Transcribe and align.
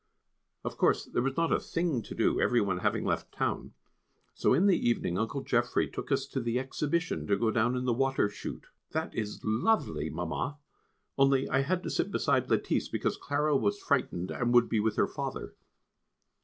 Of 0.63 0.77
course 0.77 1.05
there 1.05 1.21
was 1.21 1.37
not 1.37 1.53
a 1.53 1.59
thing 1.59 2.01
to 2.01 2.15
do, 2.15 2.41
every 2.41 2.59
one 2.59 2.79
having 2.79 3.05
left 3.05 3.31
Town, 3.31 3.73
so 4.33 4.51
in 4.51 4.65
the 4.65 4.89
evening 4.89 5.15
Uncle 5.15 5.43
Geoffrey 5.43 5.87
took 5.87 6.11
us 6.11 6.25
to 6.29 6.39
the 6.41 6.57
Exhibition 6.57 7.27
to 7.27 7.37
go 7.37 7.51
down 7.51 7.75
in 7.75 7.85
the 7.85 7.93
Water 7.93 8.27
Shoot. 8.27 8.65
That 8.93 9.13
is 9.13 9.41
lovely, 9.43 10.09
Mamma, 10.09 10.57
only 11.19 11.47
I 11.49 11.61
had 11.61 11.83
to 11.83 11.91
sit 11.91 12.09
beside 12.09 12.49
Lettice, 12.49 12.87
because 12.89 13.15
Clara 13.15 13.55
was 13.55 13.77
frightened 13.79 14.31
and 14.31 14.51
would 14.55 14.69
be 14.69 14.79
with 14.79 14.95
her 14.95 15.07
father. 15.07 15.53